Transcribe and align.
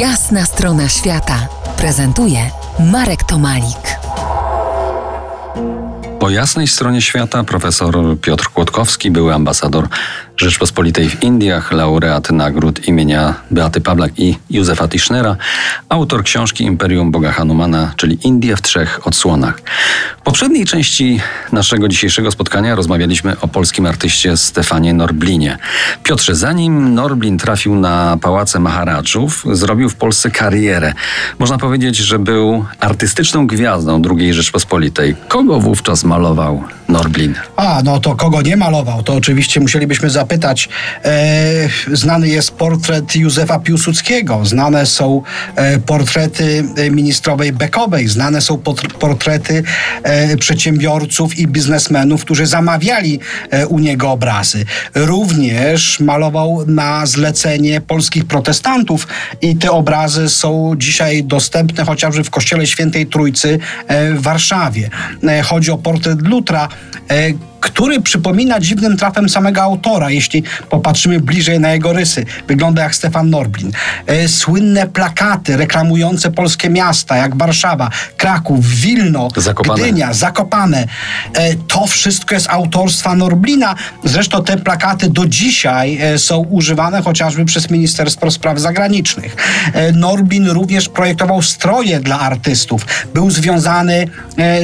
Jasna 0.00 0.44
strona 0.44 0.88
świata 0.88 1.48
prezentuje 1.76 2.50
Marek 2.92 3.24
Tomalik. 3.24 3.98
Po 6.20 6.30
jasnej 6.30 6.66
stronie 6.66 7.02
świata 7.02 7.44
profesor 7.44 7.94
Piotr 8.20 8.48
Kłodkowski, 8.48 9.10
były 9.10 9.34
ambasador 9.34 9.88
Rzeczpospolitej 10.36 11.08
w 11.08 11.22
Indiach, 11.22 11.72
laureat 11.72 12.30
nagród 12.30 12.88
imienia 12.88 13.34
Beaty 13.50 13.80
Pawlak 13.80 14.18
i 14.18 14.38
Józefa 14.50 14.88
Tischnera, 14.88 15.36
autor 15.88 16.24
książki 16.24 16.64
Imperium 16.64 17.10
Boga 17.10 17.32
Hanumana, 17.32 17.92
czyli 17.96 18.18
Indie 18.24 18.56
w 18.56 18.62
trzech 18.62 19.06
odsłonach. 19.06 19.60
W 20.20 20.22
poprzedniej 20.22 20.64
części 20.64 21.20
naszego 21.52 21.88
dzisiejszego 21.88 22.30
spotkania 22.30 22.74
rozmawialiśmy 22.74 23.40
o 23.40 23.48
polskim 23.48 23.86
artyście 23.86 24.36
Stefanie 24.36 24.94
Norblinie. 24.94 25.58
Piotrze, 26.02 26.34
zanim 26.34 26.94
Norblin 26.94 27.38
trafił 27.38 27.74
na 27.74 28.18
pałace 28.20 28.58
Maharadżów, 28.58 29.44
zrobił 29.52 29.88
w 29.88 29.94
Polsce 29.94 30.30
karierę. 30.30 30.92
Można 31.38 31.58
powiedzieć, 31.58 31.96
że 31.96 32.18
był 32.18 32.64
artystyczną 32.80 33.46
gwiazdą 33.46 34.02
II 34.18 34.34
Rzeczpospolitej. 34.34 35.16
Kogo 35.28 35.60
wówczas 35.60 36.04
malował 36.04 36.64
Norblin? 36.88 37.34
A, 37.56 37.80
no 37.84 38.00
to 38.00 38.16
kogo 38.16 38.42
nie 38.42 38.56
malował, 38.56 39.02
to 39.02 39.14
oczywiście 39.14 39.60
musielibyśmy 39.60 40.10
zapytać. 40.10 40.25
E, 41.04 41.68
znany 41.92 42.28
jest 42.28 42.50
portret 42.50 43.16
Józefa 43.16 43.58
Piłsudskiego, 43.58 44.44
znane 44.44 44.86
są 44.86 45.22
e, 45.56 45.78
portrety 45.78 46.64
e, 46.76 46.90
ministrowej 46.90 47.52
Bekowej, 47.52 48.08
znane 48.08 48.40
są 48.40 48.58
portrety 48.98 49.62
przedsiębiorców 50.40 51.38
i 51.38 51.46
biznesmenów, 51.46 52.24
którzy 52.24 52.46
zamawiali 52.46 53.20
u 53.68 53.78
niego 53.78 54.10
obrazy. 54.10 54.64
Również 54.94 56.00
malował 56.00 56.64
na 56.66 57.06
zlecenie 57.06 57.80
polskich 57.80 58.24
protestantów 58.24 59.06
i 59.42 59.56
te 59.56 59.70
obrazy 59.70 60.28
są 60.28 60.74
dzisiaj 60.76 61.24
dostępne 61.24 61.84
chociażby 61.84 62.24
w 62.24 62.30
Kościele 62.30 62.66
Świętej 62.66 63.06
Trójcy 63.06 63.58
w 63.88 64.22
Warszawie. 64.22 64.90
Chodzi 65.44 65.70
o 65.70 65.78
portret 65.78 66.26
Lutra, 66.26 66.68
który 67.66 68.00
przypomina 68.00 68.60
dziwnym 68.60 68.96
trafem 68.96 69.28
samego 69.28 69.62
autora, 69.62 70.10
jeśli 70.10 70.42
popatrzymy 70.70 71.20
bliżej 71.20 71.60
na 71.60 71.72
jego 71.72 71.92
rysy. 71.92 72.24
Wygląda 72.48 72.82
jak 72.82 72.94
Stefan 72.94 73.30
Norblin. 73.30 73.72
E, 74.06 74.28
słynne 74.28 74.86
plakaty 74.86 75.56
reklamujące 75.56 76.30
polskie 76.30 76.70
miasta, 76.70 77.16
jak 77.16 77.36
Warszawa, 77.36 77.90
Kraków, 78.16 78.66
Wilno, 78.66 79.28
Zakopane. 79.36 79.82
Gdynia, 79.82 80.12
Zakopane. 80.12 80.86
E, 81.34 81.54
to 81.54 81.86
wszystko 81.86 82.34
jest 82.34 82.50
autorstwa 82.50 83.14
Norblina. 83.14 83.74
Zresztą 84.04 84.44
te 84.44 84.56
plakaty 84.56 85.10
do 85.10 85.26
dzisiaj 85.26 85.98
e, 86.00 86.18
są 86.18 86.36
używane 86.38 87.02
chociażby 87.02 87.44
przez 87.44 87.70
Ministerstwo 87.70 88.30
Spraw 88.30 88.58
Zagranicznych. 88.58 89.36
Norblin 89.92 90.48
również 90.48 90.88
projektował 90.88 91.42
stroje 91.42 92.00
dla 92.00 92.20
artystów. 92.20 92.86
Był 93.14 93.30
związany 93.30 94.08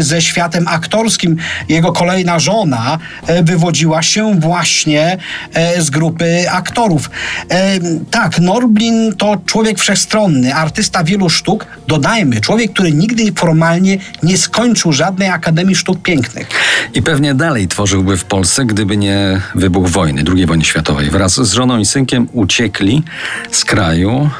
ze 0.00 0.22
światem 0.22 0.68
aktorskim. 0.68 1.36
Jego 1.68 1.92
kolejna 1.92 2.38
żona, 2.38 2.91
E, 3.26 3.42
wywodziła 3.42 4.02
się 4.02 4.40
właśnie 4.40 5.18
e, 5.54 5.82
z 5.82 5.90
grupy 5.90 6.50
aktorów. 6.50 7.10
E, 7.50 7.78
tak, 8.10 8.38
Norblin 8.38 9.14
to 9.18 9.36
człowiek 9.46 9.78
wszechstronny, 9.78 10.54
artysta 10.54 11.04
wielu 11.04 11.30
sztuk. 11.30 11.66
Dodajmy, 11.88 12.40
człowiek, 12.40 12.72
który 12.72 12.92
nigdy 12.92 13.32
formalnie 13.32 13.98
nie 14.22 14.38
skończył 14.38 14.92
żadnej 14.92 15.28
Akademii 15.28 15.74
Sztuk 15.74 16.02
Pięknych. 16.02 16.48
I 16.94 17.02
pewnie 17.02 17.34
dalej 17.34 17.68
tworzyłby 17.68 18.16
w 18.16 18.24
Polsce, 18.24 18.64
gdyby 18.64 18.96
nie 18.96 19.40
wybuch 19.54 19.88
wojny, 19.88 20.24
II 20.34 20.46
wojny 20.46 20.64
światowej. 20.64 21.10
Wraz 21.10 21.34
z 21.34 21.52
żoną 21.52 21.78
i 21.78 21.84
synkiem 21.84 22.28
uciekli 22.32 23.02
z 23.50 23.64
kraju, 23.64 24.30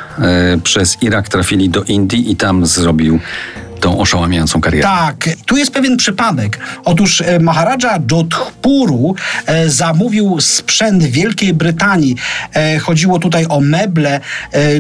przez 0.65 1.03
Irak 1.03 1.29
trafili 1.29 1.69
do 1.69 1.85
Indii 1.85 2.31
i 2.33 2.37
tam 2.37 2.67
zrobił 2.67 3.21
tą 3.83 3.99
oszałamiającą 3.99 4.61
karierę. 4.61 4.83
Tak, 4.83 5.29
tu 5.47 5.57
jest 5.57 5.73
pewien 5.73 5.97
przypadek. 5.97 6.59
Otóż 6.85 7.21
e, 7.21 7.39
Maharadża 7.39 7.99
Jodhpuru 8.11 9.15
e, 9.47 9.69
zamówił 9.69 10.41
sprzęt 10.41 11.05
Wielkiej 11.05 11.55
Brytanii. 11.55 12.17
E, 12.55 12.79
chodziło 12.79 13.19
tutaj 13.19 13.47
o 13.49 13.61
meble 13.61 14.21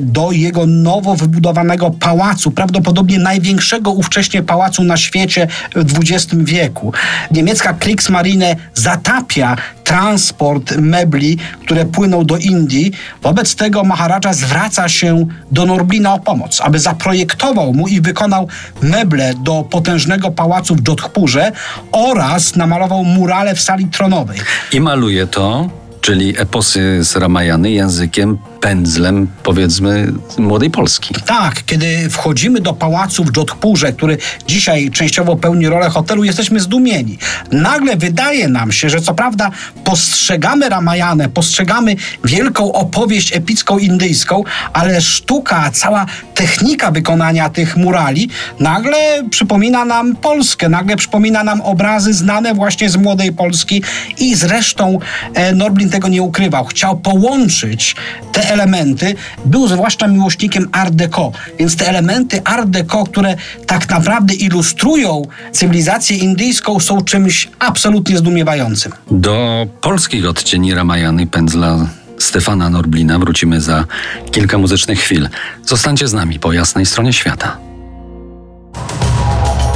do 0.00 0.32
jego 0.32 0.66
nowo 0.66 1.14
wybudowanego 1.14 1.90
pałacu, 1.90 2.50
prawdopodobnie 2.50 3.18
największego 3.18 3.90
ówcześnie 3.90 4.42
pałacu 4.42 4.84
na 4.84 4.96
świecie 4.96 5.48
w 5.76 5.98
XX 5.98 6.34
wieku. 6.34 6.92
Niemiecka 7.30 7.72
Kriegsmarine 7.72 8.56
zatapia 8.74 9.56
transport 9.92 10.76
mebli, 10.76 11.38
które 11.60 11.84
płyną 11.84 12.25
do 12.25 12.36
Indii. 12.36 12.92
Wobec 13.22 13.54
tego 13.54 13.84
Maharadża 13.84 14.32
zwraca 14.32 14.88
się 14.88 15.26
do 15.50 15.66
Norblina 15.66 16.14
o 16.14 16.19
pomoc, 16.19 16.60
aby 16.60 16.78
zaprojektował 16.78 17.75
mu 17.75 17.88
i 17.88 18.00
wykonał 18.00 18.48
meble 18.82 19.34
do 19.34 19.64
potężnego 19.70 20.31
pałacu 20.31 20.75
w 20.75 20.88
Jodhpurze 20.88 21.52
oraz 21.92 22.56
namalował 22.56 23.04
murale 23.04 23.54
w 23.54 23.60
sali 23.60 23.86
tronowej. 23.86 24.38
I 24.72 24.81
maluje 24.81 25.26
to, 25.26 25.70
czyli 26.02 26.34
eposy 26.40 27.04
z 27.04 27.16
Ramajany 27.16 27.70
językiem 27.70 28.38
pędzlem, 28.60 29.28
powiedzmy, 29.42 30.12
młodej 30.38 30.70
Polski. 30.70 31.14
Tak, 31.26 31.64
kiedy 31.66 32.10
wchodzimy 32.10 32.60
do 32.60 32.72
pałacu 32.72 33.24
w 33.24 33.36
Jodhpurze, 33.36 33.92
który 33.92 34.18
dzisiaj 34.46 34.90
częściowo 34.90 35.36
pełni 35.36 35.68
rolę 35.68 35.90
hotelu, 35.90 36.24
jesteśmy 36.24 36.60
zdumieni. 36.60 37.18
Nagle 37.52 37.96
wydaje 37.96 38.48
nam 38.48 38.72
się, 38.72 38.90
że 38.90 39.00
co 39.00 39.14
prawda 39.14 39.50
postrzegamy 39.84 40.68
Ramajanę, 40.68 41.28
postrzegamy 41.28 41.96
wielką 42.24 42.72
opowieść 42.72 43.36
epicką 43.36 43.78
indyjską, 43.78 44.44
ale 44.72 45.00
sztuka, 45.00 45.70
cała 45.70 46.06
technika 46.34 46.90
wykonania 46.90 47.50
tych 47.50 47.76
murali 47.76 48.28
nagle 48.60 48.98
przypomina 49.30 49.84
nam 49.84 50.16
Polskę, 50.16 50.69
nagle 50.69 50.96
przypomina 50.96 51.44
nam 51.44 51.60
obrazy 51.60 52.12
znane 52.14 52.54
właśnie 52.54 52.90
z 52.90 52.96
młodej 52.96 53.32
Polski 53.32 53.82
i 54.19 54.34
zresztą 54.34 54.98
e, 55.34 55.52
Norblin 55.54 55.91
tego 55.92 56.08
nie 56.08 56.22
ukrywał. 56.22 56.64
Chciał 56.64 56.98
połączyć 56.98 57.97
te 58.32 58.50
elementy, 58.50 59.14
był 59.44 59.69
zwłaszcza 59.69 60.06
miłośnikiem 60.08 60.69
Art 60.72 60.94
Deco, 60.94 61.32
więc 61.58 61.76
te 61.76 61.88
elementy 61.88 62.42
Art 62.44 62.69
Deco, 62.69 63.04
które 63.04 63.36
tak 63.66 63.88
naprawdę 63.88 64.34
ilustrują 64.34 65.22
cywilizację 65.52 66.16
indyjską, 66.16 66.81
są 66.81 67.00
czymś 67.00 67.48
absolutnie 67.58 68.19
zdumiewającym. 68.19 68.92
Do 69.10 69.66
polskich 69.81 70.26
odcieni 70.26 70.75
Ramajany 70.75 71.26
pędzla 71.26 71.86
Stefana 72.19 72.70
Norblina 72.70 73.19
wrócimy 73.19 73.60
za 73.60 73.84
kilka 74.31 74.58
muzycznych 74.58 74.98
chwil. 75.00 75.28
Zostańcie 75.66 76.08
z 76.08 76.12
nami 76.12 76.38
po 76.38 76.52
jasnej 76.52 76.86
stronie 76.86 77.12
świata. 77.12 77.56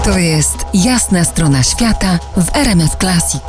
To 0.04 0.18
jest 0.18 0.56
jasna 0.74 1.24
strona 1.24 1.62
świata 1.62 2.18
w 2.36 2.56
RMS 2.56 2.96
Classic. 3.00 3.42